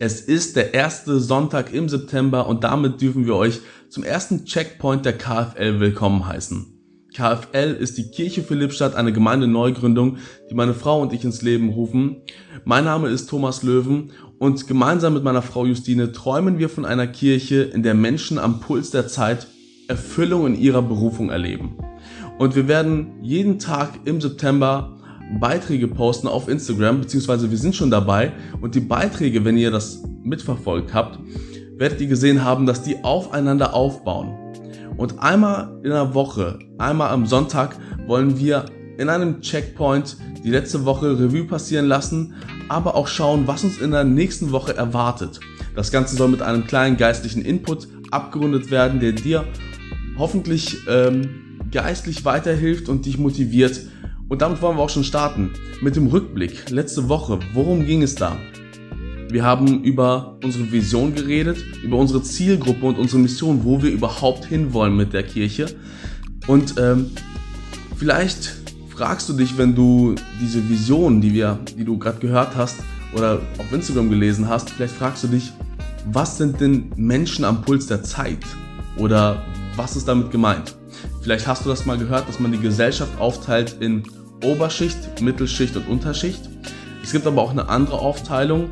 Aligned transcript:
Es 0.00 0.20
ist 0.20 0.54
der 0.54 0.74
erste 0.74 1.18
Sonntag 1.18 1.74
im 1.74 1.88
September 1.88 2.46
und 2.46 2.62
damit 2.62 3.00
dürfen 3.00 3.26
wir 3.26 3.34
euch 3.34 3.58
zum 3.88 4.04
ersten 4.04 4.44
Checkpoint 4.44 5.04
der 5.04 5.18
KFL 5.18 5.80
willkommen 5.80 6.24
heißen. 6.24 6.66
KFL 7.12 7.76
ist 7.80 7.98
die 7.98 8.08
Kirche 8.08 8.44
für 8.44 8.54
Lippstadt, 8.54 8.94
eine 8.94 9.12
Gemeindeneugründung, 9.12 10.18
die 10.48 10.54
meine 10.54 10.74
Frau 10.74 11.02
und 11.02 11.12
ich 11.12 11.24
ins 11.24 11.42
Leben 11.42 11.70
rufen. 11.70 12.22
Mein 12.64 12.84
Name 12.84 13.08
ist 13.08 13.28
Thomas 13.28 13.64
Löwen 13.64 14.12
und 14.38 14.68
gemeinsam 14.68 15.14
mit 15.14 15.24
meiner 15.24 15.42
Frau 15.42 15.66
Justine 15.66 16.12
träumen 16.12 16.60
wir 16.60 16.68
von 16.68 16.84
einer 16.84 17.08
Kirche, 17.08 17.62
in 17.62 17.82
der 17.82 17.94
Menschen 17.94 18.38
am 18.38 18.60
Puls 18.60 18.92
der 18.92 19.08
Zeit 19.08 19.48
Erfüllung 19.88 20.46
in 20.46 20.54
ihrer 20.54 20.82
Berufung 20.82 21.30
erleben. 21.30 21.76
Und 22.38 22.54
wir 22.54 22.68
werden 22.68 23.14
jeden 23.20 23.58
Tag 23.58 23.98
im 24.04 24.20
September 24.20 24.97
Beiträge 25.40 25.88
posten 25.88 26.26
auf 26.26 26.48
Instagram, 26.48 27.00
beziehungsweise 27.00 27.50
wir 27.50 27.58
sind 27.58 27.76
schon 27.76 27.90
dabei 27.90 28.32
und 28.60 28.74
die 28.74 28.80
Beiträge, 28.80 29.44
wenn 29.44 29.56
ihr 29.56 29.70
das 29.70 30.02
mitverfolgt 30.22 30.94
habt, 30.94 31.18
werdet 31.76 32.00
ihr 32.00 32.08
gesehen 32.08 32.44
haben, 32.44 32.66
dass 32.66 32.82
die 32.82 33.02
aufeinander 33.04 33.74
aufbauen. 33.74 34.34
Und 34.96 35.20
einmal 35.20 35.78
in 35.84 35.90
der 35.90 36.14
Woche, 36.14 36.58
einmal 36.78 37.10
am 37.10 37.26
Sonntag 37.26 37.76
wollen 38.06 38.38
wir 38.38 38.66
in 38.98 39.08
einem 39.08 39.40
Checkpoint 39.40 40.16
die 40.42 40.50
letzte 40.50 40.84
Woche 40.84 41.18
Revue 41.18 41.44
passieren 41.44 41.86
lassen, 41.86 42.34
aber 42.68 42.96
auch 42.96 43.06
schauen, 43.06 43.46
was 43.46 43.64
uns 43.64 43.78
in 43.78 43.92
der 43.92 44.04
nächsten 44.04 44.50
Woche 44.50 44.76
erwartet. 44.76 45.38
Das 45.76 45.92
Ganze 45.92 46.16
soll 46.16 46.28
mit 46.28 46.42
einem 46.42 46.66
kleinen 46.66 46.96
geistlichen 46.96 47.42
Input 47.42 47.86
abgerundet 48.10 48.70
werden, 48.70 48.98
der 48.98 49.12
dir 49.12 49.44
hoffentlich 50.18 50.78
ähm, 50.88 51.60
geistlich 51.70 52.24
weiterhilft 52.24 52.88
und 52.88 53.06
dich 53.06 53.18
motiviert, 53.18 53.80
und 54.28 54.42
damit 54.42 54.60
wollen 54.60 54.76
wir 54.76 54.82
auch 54.82 54.90
schon 54.90 55.04
starten. 55.04 55.52
Mit 55.80 55.96
dem 55.96 56.06
Rückblick. 56.06 56.70
Letzte 56.70 57.08
Woche. 57.08 57.38
Worum 57.54 57.86
ging 57.86 58.02
es 58.02 58.14
da? 58.14 58.36
Wir 59.30 59.44
haben 59.44 59.84
über 59.84 60.38
unsere 60.42 60.70
Vision 60.70 61.14
geredet, 61.14 61.58
über 61.82 61.96
unsere 61.98 62.22
Zielgruppe 62.22 62.86
und 62.86 62.98
unsere 62.98 63.20
Mission, 63.20 63.64
wo 63.64 63.82
wir 63.82 63.90
überhaupt 63.90 64.46
hinwollen 64.46 64.96
mit 64.96 65.12
der 65.12 65.22
Kirche. 65.22 65.66
Und 66.46 66.74
ähm, 66.78 67.10
vielleicht 67.96 68.56
fragst 68.88 69.28
du 69.28 69.34
dich, 69.34 69.56
wenn 69.58 69.74
du 69.74 70.14
diese 70.40 70.66
Vision, 70.68 71.20
die 71.20 71.32
wir, 71.32 71.58
die 71.76 71.84
du 71.84 71.98
gerade 71.98 72.18
gehört 72.18 72.56
hast 72.56 72.76
oder 73.14 73.40
auf 73.58 73.72
Instagram 73.72 74.08
gelesen 74.08 74.48
hast, 74.48 74.70
vielleicht 74.70 74.94
fragst 74.94 75.24
du 75.24 75.28
dich, 75.28 75.52
was 76.10 76.38
sind 76.38 76.60
denn 76.60 76.90
Menschen 76.96 77.44
am 77.44 77.62
Puls 77.62 77.86
der 77.86 78.02
Zeit? 78.02 78.44
Oder 78.96 79.42
was 79.76 79.94
ist 79.94 80.08
damit 80.08 80.30
gemeint? 80.30 80.74
Vielleicht 81.20 81.46
hast 81.46 81.64
du 81.64 81.68
das 81.68 81.84
mal 81.84 81.98
gehört, 81.98 82.28
dass 82.28 82.40
man 82.40 82.50
die 82.50 82.58
Gesellschaft 82.58 83.18
aufteilt 83.20 83.76
in 83.80 84.02
Oberschicht, 84.44 85.20
Mittelschicht 85.20 85.76
und 85.76 85.88
Unterschicht. 85.88 86.48
Es 87.02 87.12
gibt 87.12 87.26
aber 87.26 87.42
auch 87.42 87.50
eine 87.50 87.68
andere 87.68 87.98
Aufteilung, 87.98 88.68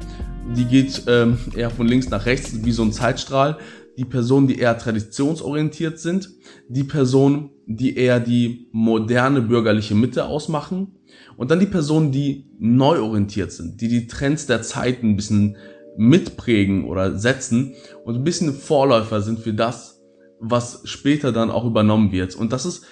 die 0.54 0.64
geht 0.64 1.02
ähm, 1.08 1.38
eher 1.56 1.70
von 1.70 1.88
links 1.88 2.08
nach 2.08 2.26
rechts, 2.26 2.64
wie 2.64 2.72
so 2.72 2.82
ein 2.82 2.92
Zeitstrahl. 2.92 3.58
Die 3.98 4.04
Personen, 4.04 4.46
die 4.46 4.58
eher 4.58 4.78
traditionsorientiert 4.78 5.98
sind, 5.98 6.30
die 6.68 6.84
Personen, 6.84 7.50
die 7.66 7.96
eher 7.96 8.20
die 8.20 8.68
moderne 8.72 9.42
bürgerliche 9.42 9.94
Mitte 9.94 10.26
ausmachen 10.26 10.98
und 11.36 11.50
dann 11.50 11.60
die 11.60 11.66
Personen, 11.66 12.12
die 12.12 12.46
neu 12.58 13.00
orientiert 13.00 13.52
sind, 13.52 13.80
die 13.80 13.88
die 13.88 14.06
Trends 14.06 14.46
der 14.46 14.62
Zeit 14.62 15.02
ein 15.02 15.16
bisschen 15.16 15.56
mitprägen 15.96 16.84
oder 16.84 17.18
setzen 17.18 17.74
und 18.04 18.16
ein 18.16 18.24
bisschen 18.24 18.52
Vorläufer 18.52 19.22
sind 19.22 19.40
für 19.40 19.54
das, 19.54 20.02
was 20.38 20.82
später 20.84 21.32
dann 21.32 21.50
auch 21.50 21.64
übernommen 21.64 22.12
wird. 22.12 22.34
Und 22.34 22.52
das 22.52 22.66
ist 22.66 22.84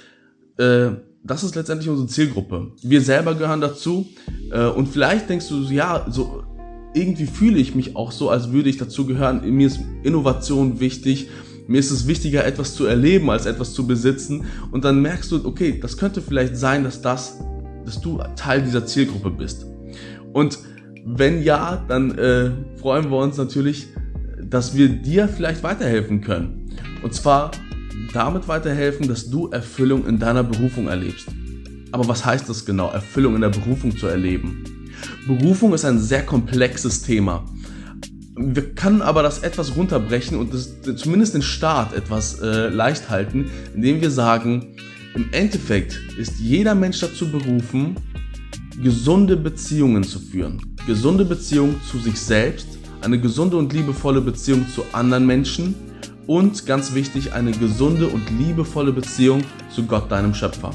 äh, 0.57 0.93
das 1.25 1.43
ist 1.43 1.57
letztendlich 1.57 1.89
unsere 1.89 2.07
Zielgruppe. 2.07 2.73
Wir 2.83 3.01
selber 3.01 3.35
gehören 3.35 3.61
dazu 3.61 4.07
äh, 4.53 4.67
und 4.67 4.89
vielleicht 4.89 5.31
denkst 5.31 5.49
du, 5.49 5.63
ja, 5.63 6.07
so 6.09 6.45
irgendwie 6.93 7.27
fühle 7.27 7.59
ich 7.59 7.75
mich 7.75 7.97
auch 7.97 8.13
so, 8.13 8.31
als 8.31 8.53
würde 8.53 8.69
ich 8.69 8.77
dazu 8.77 9.07
gehören. 9.07 9.43
Mir 9.51 9.67
ist 9.67 9.81
Innovation 10.03 10.81
wichtig. 10.81 11.29
Mir 11.67 11.81
ist 11.81 11.91
es 11.91 12.07
wichtiger, 12.07 12.45
etwas 12.45 12.75
zu 12.75 12.85
erleben, 12.85 13.31
als 13.31 13.47
etwas 13.47 13.73
zu 13.73 13.87
besitzen. 13.87 14.45
Und 14.71 14.85
dann 14.85 15.01
merkst 15.01 15.33
du, 15.33 15.45
okay, 15.47 15.79
das 15.81 15.97
könnte 15.97 16.21
vielleicht 16.21 16.57
sein, 16.57 16.85
dass 16.85 17.01
das, 17.01 17.39
dass 17.87 18.01
du 18.01 18.21
Teil 18.37 18.63
dieser 18.63 18.87
Zielgruppe 18.87 19.31
bist. 19.31 19.67
Und 20.33 20.59
wenn 21.07 21.43
ja, 21.43 21.85
dann 21.89 22.17
äh, 22.19 22.51
freuen 22.77 23.11
wir 23.11 23.17
uns 23.17 23.39
natürlich, 23.39 23.89
dass 24.43 24.77
wir 24.77 24.89
dir 24.89 25.27
vielleicht 25.27 25.63
weiterhelfen 25.63 26.21
können. 26.21 26.71
Und 27.03 27.15
zwar 27.15 27.51
damit 28.13 28.49
weiterhelfen, 28.49 29.09
dass 29.09 29.31
du 29.31 29.49
Erfüllung 29.49 30.07
in 30.07 30.19
deiner 30.19 30.43
Berufung 30.43 30.89
erlebst. 30.89 31.29
Aber 31.93 32.09
was 32.09 32.25
heißt 32.25 32.49
das 32.49 32.65
genau, 32.65 32.91
Erfüllung 32.91 33.35
in 33.37 33.41
der 33.41 33.51
Berufung 33.51 33.97
zu 33.97 34.07
erleben? 34.07 34.65
Berufung 35.27 35.75
ist 35.75 35.85
ein 35.85 35.99
sehr 35.99 36.25
komplexes 36.25 37.03
Thema. 37.03 37.45
Wir 38.37 38.75
können 38.75 39.01
aber 39.01 39.23
das 39.23 39.39
etwas 39.41 39.77
runterbrechen 39.77 40.37
und 40.37 40.53
das, 40.53 40.75
zumindest 40.97 41.35
den 41.35 41.43
Start 41.43 41.95
etwas 41.95 42.41
äh, 42.41 42.69
leicht 42.69 43.11
halten, 43.11 43.51
indem 43.75 44.01
wir 44.01 44.11
sagen, 44.11 44.77
im 45.15 45.27
Endeffekt 45.31 46.01
ist 46.19 46.41
jeder 46.41 46.75
Mensch 46.75 46.99
dazu 46.99 47.31
berufen, 47.31 47.95
gesunde 48.83 49.37
Beziehungen 49.37 50.03
zu 50.03 50.19
führen. 50.19 50.61
Gesunde 50.89 51.25
Beziehungen 51.25 51.81
zu 51.89 51.99
sich 51.99 52.21
selbst, 52.21 52.67
eine 53.03 53.21
gesunde 53.21 53.57
und 53.57 53.73
liebevolle 53.73 54.21
Beziehung 54.21 54.67
zu 54.69 54.85
anderen 54.93 55.27
Menschen 55.27 55.77
und 56.27 56.67
ganz 56.67 56.95
wichtig, 56.95 57.33
eine 57.33 57.53
gesunde 57.53 58.09
und 58.09 58.29
liebevolle 58.31 58.93
Beziehung 58.93 59.43
zu 59.71 59.85
Gott, 59.85 60.11
deinem 60.11 60.35
Schöpfer. 60.35 60.71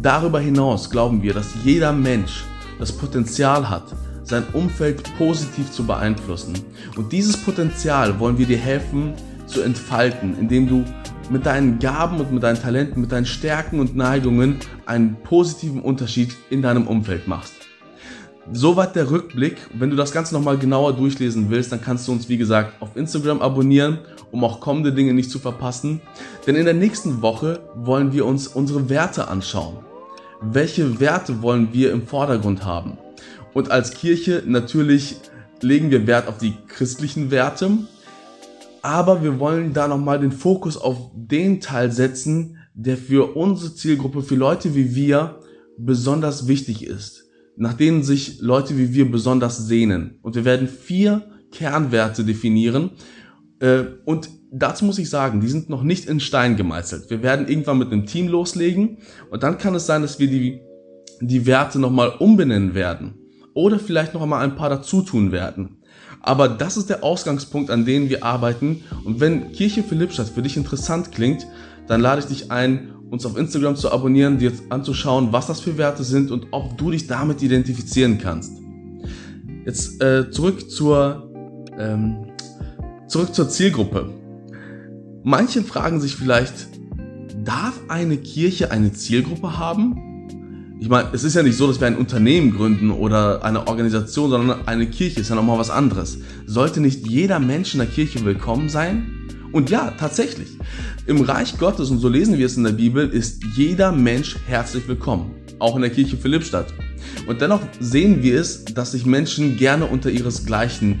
Darüber 0.00 0.40
hinaus 0.40 0.90
glauben 0.90 1.22
wir, 1.22 1.34
dass 1.34 1.54
jeder 1.64 1.92
Mensch 1.92 2.44
das 2.78 2.92
Potenzial 2.92 3.68
hat, 3.68 3.94
sein 4.22 4.44
Umfeld 4.52 5.02
positiv 5.16 5.70
zu 5.70 5.86
beeinflussen. 5.86 6.54
Und 6.96 7.12
dieses 7.12 7.36
Potenzial 7.36 8.18
wollen 8.18 8.38
wir 8.38 8.46
dir 8.46 8.58
helfen 8.58 9.14
zu 9.46 9.62
entfalten, 9.62 10.36
indem 10.38 10.68
du 10.68 10.84
mit 11.30 11.46
deinen 11.46 11.78
Gaben 11.78 12.20
und 12.20 12.32
mit 12.32 12.42
deinen 12.42 12.60
Talenten, 12.60 13.00
mit 13.00 13.12
deinen 13.12 13.26
Stärken 13.26 13.80
und 13.80 13.96
Neigungen 13.96 14.58
einen 14.84 15.16
positiven 15.22 15.80
Unterschied 15.80 16.36
in 16.50 16.62
deinem 16.62 16.86
Umfeld 16.86 17.26
machst. 17.26 17.65
Soweit 18.52 18.94
der 18.94 19.10
Rückblick. 19.10 19.56
Wenn 19.74 19.90
du 19.90 19.96
das 19.96 20.12
Ganze 20.12 20.32
nochmal 20.32 20.56
genauer 20.56 20.92
durchlesen 20.92 21.50
willst, 21.50 21.72
dann 21.72 21.80
kannst 21.80 22.06
du 22.06 22.12
uns 22.12 22.28
wie 22.28 22.36
gesagt 22.36 22.80
auf 22.80 22.96
Instagram 22.96 23.42
abonnieren, 23.42 23.98
um 24.30 24.44
auch 24.44 24.60
kommende 24.60 24.92
Dinge 24.92 25.14
nicht 25.14 25.32
zu 25.32 25.40
verpassen. 25.40 26.00
Denn 26.46 26.54
in 26.54 26.64
der 26.64 26.74
nächsten 26.74 27.22
Woche 27.22 27.60
wollen 27.74 28.12
wir 28.12 28.24
uns 28.24 28.46
unsere 28.46 28.88
Werte 28.88 29.26
anschauen. 29.26 29.78
Welche 30.40 31.00
Werte 31.00 31.42
wollen 31.42 31.70
wir 31.72 31.90
im 31.90 32.06
Vordergrund 32.06 32.64
haben? 32.64 32.98
Und 33.52 33.72
als 33.72 33.94
Kirche 33.94 34.44
natürlich 34.46 35.16
legen 35.60 35.90
wir 35.90 36.06
Wert 36.06 36.28
auf 36.28 36.38
die 36.38 36.54
christlichen 36.68 37.32
Werte, 37.32 37.70
aber 38.82 39.24
wir 39.24 39.40
wollen 39.40 39.72
da 39.72 39.88
nochmal 39.88 40.20
den 40.20 40.30
Fokus 40.30 40.76
auf 40.76 41.10
den 41.14 41.60
Teil 41.60 41.90
setzen, 41.90 42.58
der 42.74 42.96
für 42.96 43.34
unsere 43.34 43.74
Zielgruppe, 43.74 44.22
für 44.22 44.36
Leute 44.36 44.76
wie 44.76 44.94
wir 44.94 45.40
besonders 45.78 46.46
wichtig 46.46 46.86
ist 46.86 47.25
nach 47.56 47.74
denen 47.74 48.02
sich 48.02 48.40
Leute 48.40 48.76
wie 48.76 48.94
wir 48.94 49.10
besonders 49.10 49.66
sehnen. 49.66 50.18
Und 50.22 50.34
wir 50.34 50.44
werden 50.44 50.68
vier 50.68 51.22
Kernwerte 51.50 52.24
definieren. 52.24 52.90
Äh, 53.60 53.84
und 54.04 54.28
dazu 54.50 54.84
muss 54.84 54.98
ich 54.98 55.10
sagen, 55.10 55.40
die 55.40 55.48
sind 55.48 55.70
noch 55.70 55.82
nicht 55.82 56.06
in 56.06 56.20
Stein 56.20 56.56
gemeißelt. 56.56 57.10
Wir 57.10 57.22
werden 57.22 57.48
irgendwann 57.48 57.78
mit 57.78 57.92
einem 57.92 58.06
Team 58.06 58.28
loslegen 58.28 58.98
und 59.30 59.42
dann 59.42 59.58
kann 59.58 59.74
es 59.74 59.86
sein, 59.86 60.02
dass 60.02 60.18
wir 60.18 60.28
die, 60.28 60.60
die 61.20 61.46
Werte 61.46 61.78
nochmal 61.78 62.10
umbenennen 62.18 62.74
werden. 62.74 63.14
Oder 63.54 63.78
vielleicht 63.78 64.12
noch 64.12 64.22
einmal 64.22 64.44
ein 64.44 64.54
paar 64.54 64.68
dazu 64.68 65.00
tun 65.00 65.32
werden. 65.32 65.78
Aber 66.20 66.48
das 66.48 66.76
ist 66.76 66.90
der 66.90 67.02
Ausgangspunkt, 67.04 67.70
an 67.70 67.86
dem 67.86 68.10
wir 68.10 68.24
arbeiten. 68.24 68.82
Und 69.04 69.20
wenn 69.20 69.52
Kirche 69.52 69.82
für 69.82 69.94
Lippstadt 69.94 70.28
für 70.28 70.42
dich 70.42 70.56
interessant 70.56 71.12
klingt, 71.12 71.46
dann 71.86 72.00
lade 72.00 72.20
ich 72.20 72.26
dich 72.26 72.50
ein, 72.50 72.90
uns 73.10 73.24
auf 73.24 73.36
Instagram 73.36 73.76
zu 73.76 73.92
abonnieren, 73.92 74.38
dir 74.38 74.52
anzuschauen, 74.68 75.28
was 75.32 75.46
das 75.46 75.60
für 75.60 75.78
Werte 75.78 76.04
sind 76.04 76.30
und 76.30 76.48
ob 76.50 76.76
du 76.76 76.90
dich 76.90 77.06
damit 77.06 77.42
identifizieren 77.42 78.18
kannst. 78.18 78.58
Jetzt 79.64 80.02
äh, 80.02 80.30
zurück 80.30 80.70
zur 80.70 81.30
ähm, 81.78 82.26
zurück 83.08 83.34
zur 83.34 83.48
Zielgruppe. 83.48 84.10
Manche 85.22 85.62
fragen 85.62 86.00
sich 86.00 86.14
vielleicht, 86.16 86.68
darf 87.44 87.80
eine 87.88 88.16
Kirche 88.16 88.70
eine 88.70 88.92
Zielgruppe 88.92 89.58
haben? 89.58 90.02
Ich 90.78 90.88
meine, 90.88 91.08
es 91.12 91.24
ist 91.24 91.34
ja 91.34 91.42
nicht 91.42 91.56
so, 91.56 91.66
dass 91.66 91.80
wir 91.80 91.86
ein 91.86 91.96
Unternehmen 91.96 92.54
gründen 92.54 92.90
oder 92.90 93.42
eine 93.44 93.66
Organisation, 93.66 94.30
sondern 94.30 94.66
eine 94.66 94.86
Kirche 94.86 95.20
ist 95.20 95.30
ja 95.30 95.34
nochmal 95.34 95.58
was 95.58 95.70
anderes. 95.70 96.18
Sollte 96.46 96.80
nicht 96.80 97.08
jeder 97.08 97.38
Mensch 97.38 97.74
in 97.74 97.80
der 97.80 97.88
Kirche 97.88 98.24
willkommen 98.24 98.68
sein? 98.68 99.06
Und 99.52 99.70
ja, 99.70 99.92
tatsächlich. 99.92 100.48
Im 101.06 101.20
Reich 101.20 101.58
Gottes, 101.58 101.90
und 101.90 101.98
so 101.98 102.08
lesen 102.08 102.38
wir 102.38 102.46
es 102.46 102.56
in 102.56 102.64
der 102.64 102.72
Bibel, 102.72 103.08
ist 103.08 103.42
jeder 103.54 103.92
Mensch 103.92 104.36
herzlich 104.46 104.86
willkommen. 104.88 105.30
Auch 105.58 105.76
in 105.76 105.82
der 105.82 105.90
Kirche 105.90 106.16
Philippstadt. 106.16 106.72
Und 107.26 107.40
dennoch 107.40 107.62
sehen 107.80 108.22
wir 108.22 108.40
es, 108.40 108.64
dass 108.64 108.92
sich 108.92 109.06
Menschen 109.06 109.56
gerne 109.56 109.86
unter 109.86 110.10
ihresgleichen 110.10 111.00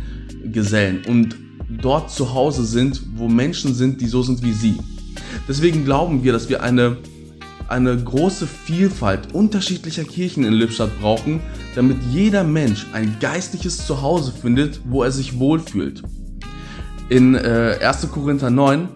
gesellen 0.52 1.02
und 1.06 1.36
dort 1.68 2.10
zu 2.10 2.32
Hause 2.32 2.64
sind, 2.64 3.02
wo 3.16 3.28
Menschen 3.28 3.74
sind, 3.74 4.00
die 4.00 4.06
so 4.06 4.22
sind 4.22 4.42
wie 4.42 4.52
sie. 4.52 4.78
Deswegen 5.48 5.84
glauben 5.84 6.24
wir, 6.24 6.32
dass 6.32 6.48
wir 6.48 6.62
eine 6.62 6.96
eine 7.68 7.96
große 7.96 8.46
Vielfalt 8.46 9.34
unterschiedlicher 9.34 10.04
Kirchen 10.04 10.44
in 10.44 10.52
Lippstadt 10.52 11.00
brauchen, 11.00 11.40
damit 11.74 11.96
jeder 12.12 12.44
Mensch 12.44 12.86
ein 12.92 13.16
geistliches 13.20 13.86
Zuhause 13.86 14.32
findet, 14.32 14.80
wo 14.84 15.02
er 15.02 15.10
sich 15.10 15.38
wohlfühlt. 15.38 16.02
In 17.08 17.36
äh, 17.36 17.78
1. 17.80 18.10
Korinther 18.10 18.50
9, 18.50 18.88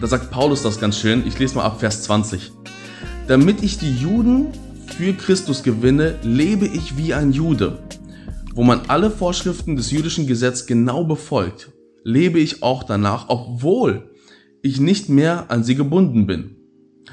da 0.00 0.06
sagt 0.08 0.32
Paulus 0.32 0.62
das 0.64 0.80
ganz 0.80 0.98
schön, 0.98 1.24
ich 1.24 1.38
lese 1.38 1.54
mal 1.54 1.62
ab 1.62 1.78
Vers 1.78 2.02
20. 2.02 2.50
Damit 3.28 3.62
ich 3.62 3.78
die 3.78 3.94
Juden 3.94 4.48
für 4.96 5.12
Christus 5.12 5.62
gewinne, 5.62 6.16
lebe 6.24 6.66
ich 6.66 6.96
wie 6.96 7.14
ein 7.14 7.30
Jude. 7.30 7.78
Wo 8.52 8.64
man 8.64 8.80
alle 8.88 9.12
Vorschriften 9.12 9.76
des 9.76 9.92
jüdischen 9.92 10.26
Gesetzes 10.26 10.66
genau 10.66 11.04
befolgt, 11.04 11.70
lebe 12.02 12.40
ich 12.40 12.64
auch 12.64 12.82
danach, 12.82 13.26
obwohl 13.28 14.10
ich 14.62 14.80
nicht 14.80 15.08
mehr 15.08 15.52
an 15.52 15.62
sie 15.62 15.76
gebunden 15.76 16.26
bin. 16.26 16.56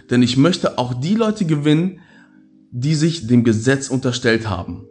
Denn 0.09 0.23
ich 0.23 0.35
möchte 0.35 0.79
auch 0.79 0.95
die 0.95 1.13
Leute 1.13 1.45
gewinnen, 1.45 1.99
die 2.71 2.95
sich 2.95 3.27
dem 3.27 3.43
Gesetz 3.43 3.87
unterstellt 3.87 4.49
haben. 4.49 4.87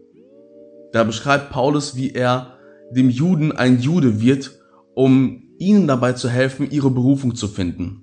Da 0.93 1.03
beschreibt 1.03 1.51
Paulus, 1.51 1.97
wie 1.97 2.13
er 2.13 2.59
dem 2.93 3.11
Juden 3.11 3.51
ein 3.51 3.81
Jude 3.81 4.21
wird, 4.21 4.53
um 4.97 5.43
ihnen 5.59 5.87
dabei 5.87 6.15
zu 6.15 6.31
helfen, 6.31 6.71
ihre 6.71 6.91
Berufung 6.91 7.35
zu 7.35 7.49
finden. 7.49 8.03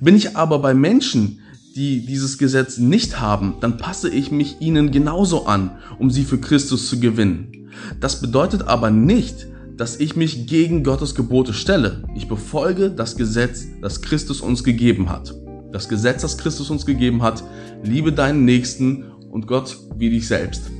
Bin 0.00 0.14
ich 0.14 0.36
aber 0.36 0.58
bei 0.58 0.74
Menschen, 0.74 1.40
die 1.74 2.04
dieses 2.04 2.36
Gesetz 2.36 2.76
nicht 2.76 3.20
haben, 3.20 3.54
dann 3.60 3.78
passe 3.78 4.10
ich 4.10 4.30
mich 4.30 4.60
ihnen 4.60 4.90
genauso 4.90 5.46
an, 5.46 5.78
um 5.98 6.10
sie 6.10 6.24
für 6.24 6.38
Christus 6.38 6.88
zu 6.88 7.00
gewinnen. 7.00 7.70
Das 8.00 8.20
bedeutet 8.20 8.68
aber 8.68 8.90
nicht, 8.90 9.46
dass 9.78 9.98
ich 9.98 10.14
mich 10.14 10.46
gegen 10.46 10.84
Gottes 10.84 11.14
Gebote 11.14 11.54
stelle. 11.54 12.04
Ich 12.14 12.28
befolge 12.28 12.90
das 12.90 13.16
Gesetz, 13.16 13.68
das 13.80 14.02
Christus 14.02 14.42
uns 14.42 14.64
gegeben 14.64 15.08
hat. 15.08 15.34
Das 15.72 15.88
Gesetz, 15.88 16.20
das 16.20 16.36
Christus 16.36 16.68
uns 16.68 16.84
gegeben 16.84 17.22
hat, 17.22 17.42
liebe 17.82 18.12
deinen 18.12 18.44
Nächsten 18.44 19.04
und 19.30 19.46
Gott 19.46 19.78
wie 19.96 20.10
dich 20.10 20.28
selbst. 20.28 20.70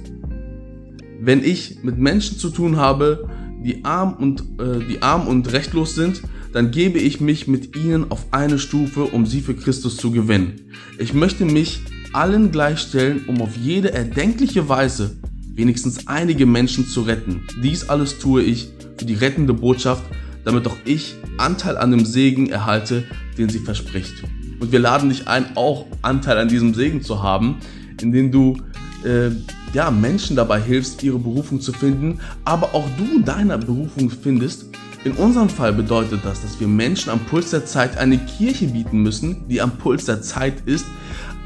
Wenn 1.20 1.42
ich 1.42 1.82
mit 1.82 1.96
Menschen 1.96 2.36
zu 2.36 2.50
tun 2.50 2.76
habe, 2.76 3.28
die 3.62 3.84
arm 3.84 4.14
und, 4.14 4.40
äh, 4.60 4.84
die 4.88 5.02
arm 5.02 5.26
und 5.26 5.52
rechtlos 5.52 5.94
sind, 5.94 6.22
dann 6.52 6.70
gebe 6.70 6.98
ich 6.98 7.20
mich 7.20 7.46
mit 7.46 7.76
ihnen 7.76 8.10
auf 8.10 8.26
eine 8.32 8.58
Stufe, 8.58 9.04
um 9.04 9.26
sie 9.26 9.40
für 9.40 9.54
Christus 9.54 9.96
zu 9.96 10.10
gewinnen. 10.10 10.72
Ich 10.98 11.12
möchte 11.12 11.44
mich 11.44 11.80
allen 12.12 12.50
gleichstellen, 12.50 13.24
um 13.26 13.40
auf 13.42 13.56
jede 13.56 13.92
erdenkliche 13.92 14.68
Weise 14.68 15.16
wenigstens 15.54 16.06
einige 16.06 16.46
Menschen 16.46 16.86
zu 16.86 17.02
retten. 17.02 17.42
Dies 17.62 17.88
alles 17.88 18.18
tue 18.18 18.42
ich 18.42 18.70
für 18.96 19.04
die 19.04 19.14
rettende 19.14 19.52
Botschaft, 19.52 20.04
damit 20.44 20.66
auch 20.66 20.76
ich 20.84 21.16
Anteil 21.36 21.76
an 21.76 21.90
dem 21.90 22.04
Segen 22.04 22.48
erhalte, 22.48 23.04
den 23.36 23.48
sie 23.48 23.58
verspricht. 23.58 24.14
Und 24.60 24.72
wir 24.72 24.78
laden 24.78 25.10
dich 25.10 25.28
ein, 25.28 25.56
auch 25.56 25.86
Anteil 26.02 26.38
an 26.38 26.48
diesem 26.48 26.74
Segen 26.74 27.02
zu 27.02 27.22
haben, 27.22 27.56
indem 28.00 28.32
du 28.32 28.56
äh, 29.04 29.30
ja, 29.72 29.90
Menschen 29.90 30.36
dabei 30.36 30.60
hilfst, 30.60 31.02
ihre 31.02 31.18
Berufung 31.18 31.60
zu 31.60 31.72
finden, 31.72 32.20
aber 32.44 32.74
auch 32.74 32.86
du 32.96 33.20
deiner 33.20 33.58
Berufung 33.58 34.10
findest. 34.10 34.66
In 35.04 35.12
unserem 35.12 35.48
Fall 35.48 35.72
bedeutet 35.72 36.20
das, 36.24 36.42
dass 36.42 36.58
wir 36.58 36.66
Menschen 36.66 37.10
am 37.10 37.20
Puls 37.20 37.50
der 37.50 37.64
Zeit 37.64 37.96
eine 37.96 38.18
Kirche 38.18 38.66
bieten 38.66 39.02
müssen, 39.02 39.46
die 39.48 39.60
am 39.60 39.72
Puls 39.72 40.06
der 40.06 40.22
Zeit 40.22 40.54
ist, 40.66 40.86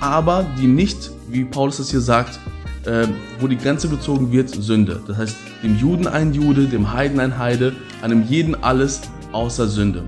aber 0.01 0.47
die 0.59 0.67
nicht, 0.67 1.11
wie 1.29 1.45
Paulus 1.45 1.79
es 1.79 1.91
hier 1.91 2.01
sagt, 2.01 2.39
äh, 2.87 3.07
wo 3.41 3.47
die 3.47 3.57
Grenze 3.57 3.89
gezogen 3.89 4.33
wird, 4.33 4.49
Sünde. 4.49 5.01
Das 5.07 5.17
heißt, 5.17 5.37
dem 5.63 5.77
Juden 5.77 6.07
ein 6.07 6.33
Jude, 6.33 6.67
dem 6.67 6.93
Heiden 6.93 7.21
ein 7.21 7.39
Heide, 7.39 7.75
einem 8.01 8.25
jeden 8.27 8.55
alles 8.63 9.03
außer 9.33 9.69
Sünde. 9.69 10.03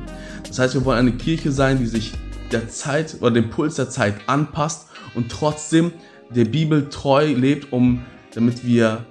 Das 0.49 0.59
heißt, 0.59 0.75
wir 0.75 0.85
wollen 0.85 0.99
eine 0.99 1.13
Kirche 1.13 1.53
sein, 1.53 1.79
die 1.79 1.87
sich 1.87 2.13
der 2.51 2.69
Zeit 2.69 3.17
oder 3.21 3.33
dem 3.33 3.51
Puls 3.51 3.77
der 3.77 3.91
Zeit 3.91 4.15
anpasst 4.27 4.87
und 5.15 5.31
trotzdem 5.31 5.93
der 6.35 6.45
Bibel 6.45 6.89
treu 6.89 7.33
lebt, 7.33 7.73
um 7.73 8.05
damit 8.35 8.67
wir 8.67 9.05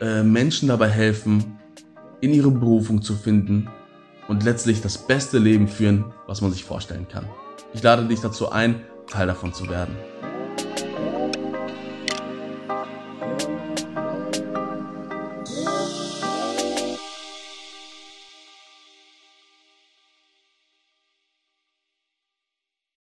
äh, 0.00 0.22
Menschen 0.22 0.68
dabei 0.68 0.88
helfen, 0.88 1.58
in 2.20 2.34
ihre 2.34 2.50
Berufung 2.50 3.02
zu 3.02 3.14
finden 3.14 3.68
und 4.28 4.44
letztlich 4.44 4.80
das 4.80 4.98
beste 4.98 5.38
Leben 5.38 5.68
führen, 5.68 6.04
was 6.26 6.42
man 6.42 6.52
sich 6.52 6.64
vorstellen 6.64 7.08
kann. 7.08 7.26
Ich 7.72 7.82
lade 7.82 8.06
dich 8.06 8.20
dazu 8.20 8.50
ein, 8.50 8.82
Teil 9.08 9.26
davon 9.26 9.52
zu 9.52 9.68
werden. 9.68 9.96